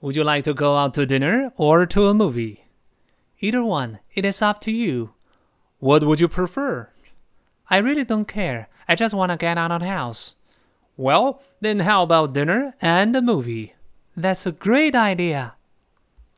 [0.00, 2.66] Would you like to go out to dinner or to a movie?
[3.40, 3.98] Either one.
[4.14, 5.14] It is up to you.
[5.78, 6.90] What would you prefer?
[7.68, 8.68] I really don't care.
[8.86, 10.34] I just want to get out of the house.
[10.96, 13.74] Well, then how about dinner and a movie?
[14.16, 15.55] That's a great idea.